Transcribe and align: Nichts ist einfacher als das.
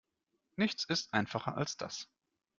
Nichts 0.55 0.83
ist 0.85 1.13
einfacher 1.13 1.55
als 1.57 1.77
das. 1.77 2.07